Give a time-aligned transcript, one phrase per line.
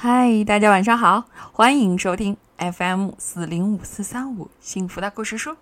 [0.00, 5.56] 嗨，大家晚上好，欢迎收听 FM 四零五四三五幸福的故事书。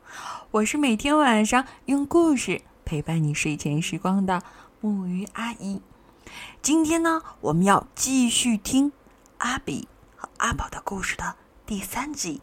[0.51, 4.43] 我是每天晚上用故事陪伴你睡前时光的
[4.83, 5.81] 木鱼阿姨。
[6.61, 8.93] 今天呢，我们要继续听
[9.39, 12.43] 阿比和阿宝的故事的第三集，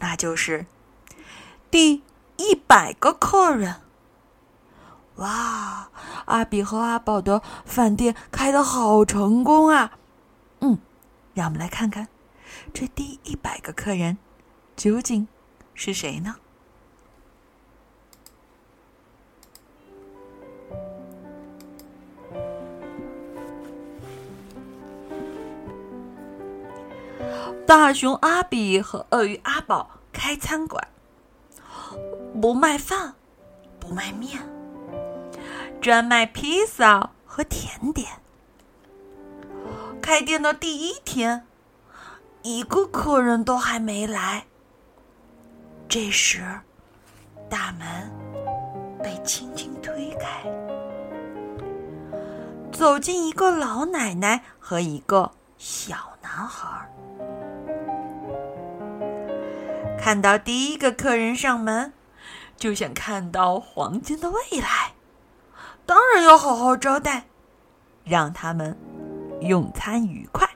[0.00, 0.66] 那就是
[1.70, 2.02] 第
[2.36, 3.76] 一百个客人。
[5.18, 5.88] 哇，
[6.24, 9.92] 阿比和阿宝的饭店开的好成功啊！
[10.58, 10.78] 嗯，
[11.36, 12.08] 让我们来看看，
[12.72, 14.16] 这第一百个客人
[14.74, 15.28] 究竟
[15.74, 16.36] 是谁呢？
[27.66, 30.88] 大熊阿比和鳄鱼阿宝开餐馆，
[32.40, 33.14] 不卖饭，
[33.78, 34.40] 不卖面。
[35.82, 38.22] 专卖披萨和甜点。
[40.06, 41.44] 开店的第一天，
[42.42, 44.46] 一个客人都还没来。
[45.88, 46.60] 这时，
[47.50, 48.08] 大门
[49.02, 50.44] 被轻轻推开，
[52.70, 56.88] 走进一个老奶奶和一个小男孩。
[59.98, 61.92] 看到第一个客人上门，
[62.56, 64.92] 就像看到黄金的未来。
[65.84, 67.24] 当然要好好招待，
[68.04, 68.78] 让他们
[69.46, 70.48] 用餐愉快。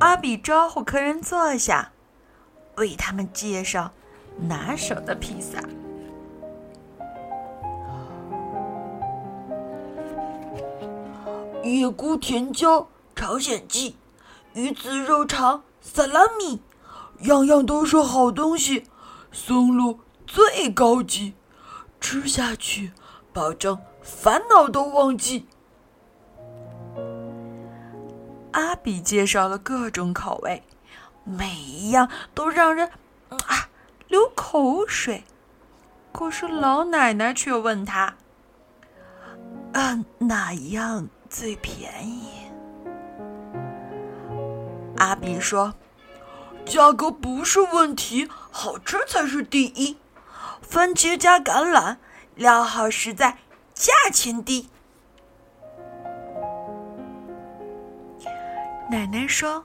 [0.00, 1.92] 阿比招呼客人坐下，
[2.76, 3.92] 为他们介绍
[4.36, 5.60] 拿手的披萨：
[11.62, 13.96] 野菇甜椒朝鲜鸡、
[14.52, 16.60] 鱼子肉肠、萨拉米，
[17.20, 18.84] 样样都是好东西。
[19.32, 21.34] 松露最高级，
[22.00, 22.92] 吃下去。
[23.32, 25.46] 保证烦恼都忘记。
[28.54, 30.62] 阿比介绍了各种口味，
[31.24, 32.88] 每一样都让人
[33.28, 33.68] 啊
[34.06, 35.24] 流口水。
[36.12, 38.14] 可是老奶奶却问他
[39.74, 42.28] ：“啊，哪一样最便宜？”
[44.98, 45.74] 阿比说
[46.64, 49.98] ：“价格不是问题，好吃才是第一。
[50.62, 51.96] 番茄加橄榄。”
[52.36, 53.38] 料好实在，
[53.74, 54.68] 价钱低。
[58.94, 59.64] 奶奶说：“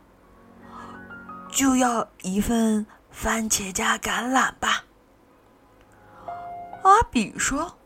[1.53, 4.85] 就要一份番茄加橄榄吧。”
[6.83, 7.77] 阿比说：“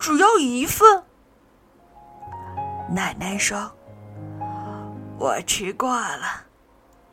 [0.00, 1.04] 只要一份。”
[2.90, 3.70] 奶奶说
[5.16, 6.46] ：“我吃过了，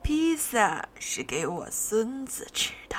[0.02, 2.96] 披萨是给我孙子吃的。”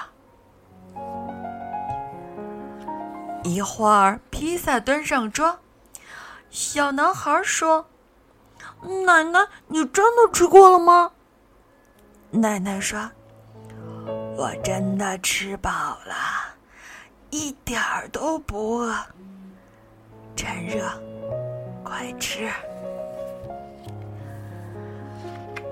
[3.42, 5.58] 一会儿，披萨端上桌，
[6.50, 7.88] 小男孩说
[8.82, 11.12] ：“奶奶，你真的吃过了吗？”
[12.30, 13.10] 奶奶说
[14.36, 16.14] ：“我真的吃饱了，
[17.30, 18.94] 一点儿都不饿。
[20.36, 20.88] 趁热，
[21.82, 22.50] 快吃！”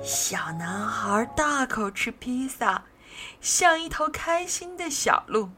[0.02, 2.82] 小男孩大口吃披萨，
[3.40, 5.50] 像一头开心的小鹿。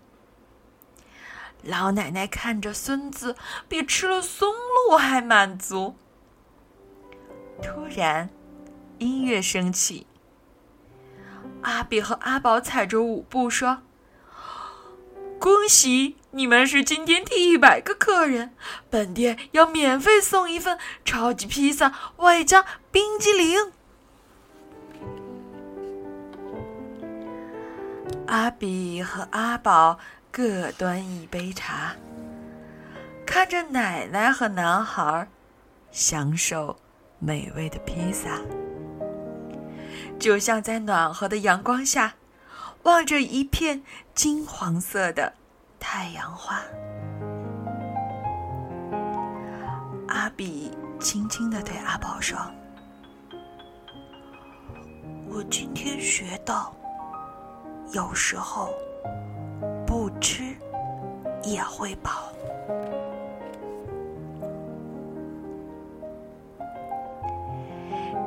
[1.62, 3.34] 老奶奶看着孙子
[3.68, 4.54] 比吃了松
[4.88, 5.96] 露还满足。
[7.62, 8.28] 突然，
[8.98, 10.06] 音乐升起。
[11.62, 13.78] 阿比和阿宝踩着舞步说
[15.40, 18.54] ：“恭喜你们是今天第一百个客人，
[18.88, 23.72] 本店要免费送一份超级披萨，外加冰激凌。”
[28.26, 29.98] 阿比和阿宝。
[30.32, 31.96] 各端一杯茶，
[33.24, 35.26] 看着奶奶和男孩
[35.90, 36.78] 享受
[37.18, 38.40] 美味的披萨，
[40.18, 42.14] 就像在暖和的阳光下
[42.82, 43.82] 望着一片
[44.14, 45.32] 金黄色的
[45.78, 46.62] 太阳花。
[50.08, 52.38] 阿比轻轻的对阿宝说
[55.28, 56.74] ：“我今天学到，
[57.92, 58.72] 有时候。”
[59.86, 60.42] 不吃
[61.42, 62.30] 也会饱。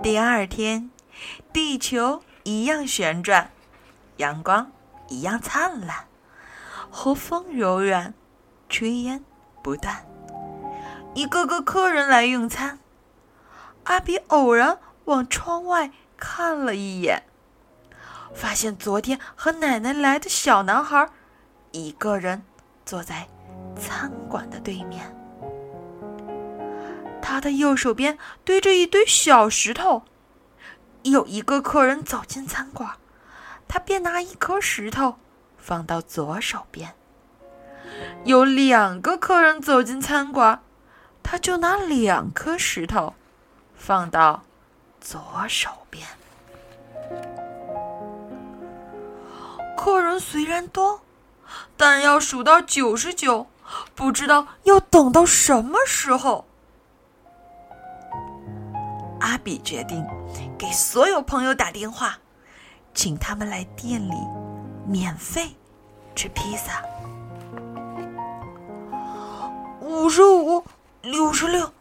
[0.02, 0.90] 第二天，
[1.52, 3.52] 地球一样旋转，
[4.16, 4.72] 阳光
[5.10, 6.06] 一样灿烂，
[6.90, 8.14] 和风柔软，
[8.70, 9.26] 炊烟
[9.62, 10.06] 不断。
[11.14, 12.80] 一个个客人来用餐，
[13.84, 17.24] 阿比偶然往窗外看了一眼，
[18.34, 21.10] 发现昨天和奶奶来的小男孩。
[21.72, 22.42] 一个人
[22.86, 23.28] 坐在
[23.76, 25.14] 餐馆的对面，
[27.30, 30.02] 他的右手边堆着一堆小石头，
[31.04, 32.94] 有一个客人走进餐馆，
[33.68, 35.20] 他便拿一颗石头
[35.56, 36.90] 放到左手边；
[38.24, 40.64] 有两个客人走进餐馆，
[41.22, 43.14] 他就拿两颗石头
[43.76, 44.42] 放到
[45.00, 46.08] 左手边。
[49.78, 51.02] 客人虽然多，
[51.78, 53.46] 但要数到九十九，
[53.94, 56.49] 不知道要等到什么时候。
[59.20, 60.06] 阿比决定
[60.58, 62.20] 给所有朋友打电话，
[62.94, 64.16] 请他们来店里
[64.88, 65.56] 免费
[66.16, 66.84] 吃披萨。
[69.82, 70.64] 五十五，
[71.02, 71.74] 六十六，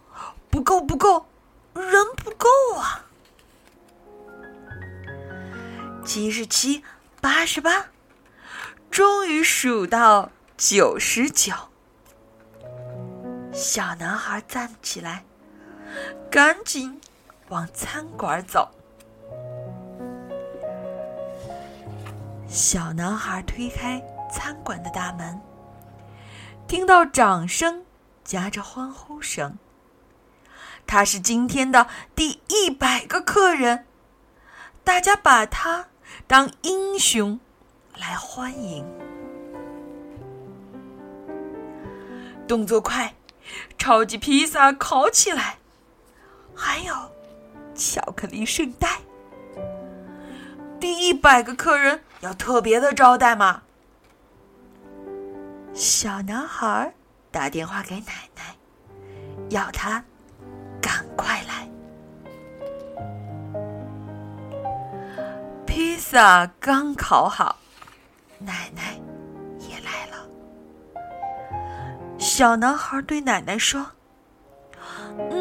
[0.51, 1.27] 不够，不够，
[1.75, 3.05] 人不够啊！
[6.05, 6.83] 七十七，
[7.21, 7.87] 八十八，
[8.91, 11.53] 终于数到九十九。
[13.53, 15.25] 小男孩站起来，
[16.31, 17.01] 赶紧。
[17.51, 18.69] 往餐馆走，
[22.47, 25.41] 小男孩推开餐馆的大门，
[26.67, 27.85] 听到掌声
[28.23, 29.57] 夹着欢呼声。
[30.87, 33.87] 他是今天的第一百个客人，
[34.85, 35.87] 大家把他
[36.27, 37.41] 当英雄
[37.97, 38.87] 来欢迎。
[42.47, 43.15] 动作快，
[43.79, 45.59] 超级披萨烤起来，
[46.55, 47.11] 还有。
[47.79, 48.99] 巧克力圣代，
[50.81, 53.63] 第一百个客人要特别的招待吗？
[55.73, 56.93] 小男孩
[57.31, 58.57] 打电话给奶奶，
[59.51, 60.03] 要他
[60.83, 61.69] 赶快来。
[65.65, 67.61] 披萨刚烤好，
[68.41, 69.01] 奶奶
[69.61, 70.27] 也来了。
[72.19, 73.93] 小男孩对奶奶说：“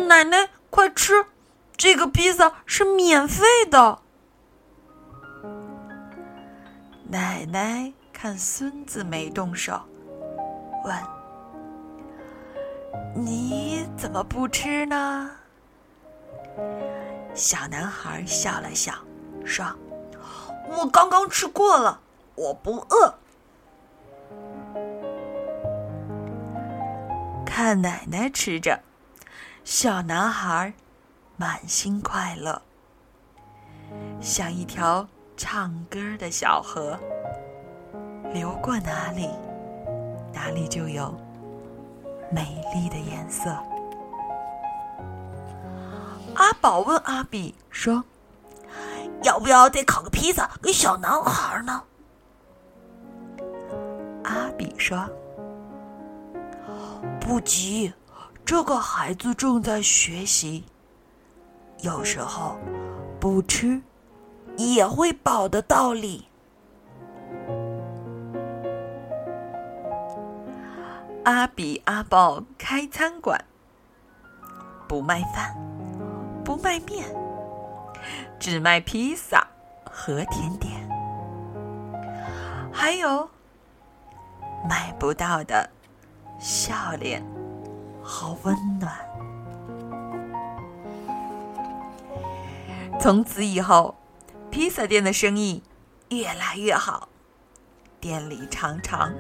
[0.08, 1.26] 奶奶，快吃！”
[1.78, 4.00] 这个披萨是免费的。
[7.10, 9.80] 奶奶看孙子没动手，
[10.84, 10.98] 问
[13.16, 15.30] ：“你怎么不吃呢？”
[17.36, 18.94] 小男孩笑了笑，
[19.46, 19.64] 说
[20.76, 22.02] ：“我刚刚吃过了，
[22.34, 23.14] 我不饿。”
[27.46, 28.82] 看奶奶吃着，
[29.64, 30.74] 小男孩。
[31.40, 32.60] 满心快乐，
[34.20, 35.08] 像一条
[35.38, 36.98] 唱歌的小河，
[38.34, 39.30] 流过哪里，
[40.34, 41.14] 哪里就有
[42.32, 43.56] 美丽的颜色。
[46.34, 48.04] 阿宝问阿比说
[49.22, 51.84] ：“要不要再烤个披萨给小男孩呢？”
[54.26, 55.08] 阿比说
[57.22, 57.94] ：“不急，
[58.44, 60.64] 这个孩子正在学习。”
[61.82, 62.58] 有时候，
[63.20, 63.82] 不吃
[64.58, 66.28] 也会饱的道理。
[71.24, 73.44] 阿比阿宝开餐馆，
[74.88, 75.56] 不卖饭，
[76.44, 77.06] 不卖面，
[78.40, 79.46] 只卖披萨
[79.84, 80.90] 和甜点，
[82.72, 83.30] 还有
[84.68, 85.70] 买不到的
[86.40, 87.24] 笑脸
[88.02, 89.07] 和温暖。
[93.08, 93.96] 从此以后，
[94.52, 95.64] 披萨店的生意
[96.10, 97.08] 越来越好，
[98.02, 99.14] 店里常常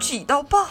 [0.00, 0.68] 挤到爆，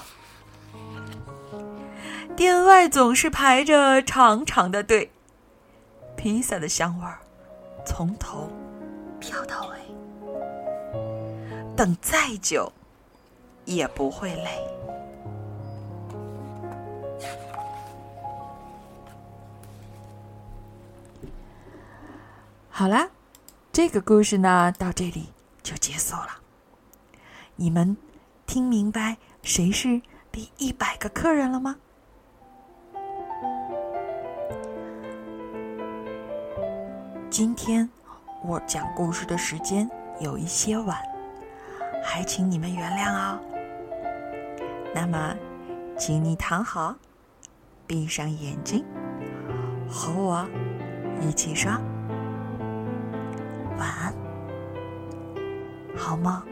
[2.36, 5.12] 店外总是排着长长的队。
[6.18, 7.20] 披萨的香味儿
[7.86, 8.50] 从头
[9.20, 9.76] 飘到尾，
[11.78, 12.74] 等再久
[13.66, 14.89] 也不会累。
[22.80, 23.10] 好啦，
[23.74, 26.30] 这个故事呢到这里就结束了。
[27.58, 27.98] 你们
[28.48, 31.76] 听明白谁是第一百个客人了吗？
[37.30, 37.90] 今天
[38.46, 40.98] 我讲故事的时间有一些晚，
[42.02, 43.40] 还请你们原谅哦。
[44.96, 45.36] 那么，
[45.98, 46.96] 请你躺好，
[47.86, 48.86] 闭上眼睛，
[49.90, 50.48] 和我
[51.22, 51.74] 一起说。
[56.10, 56.49] 好吗？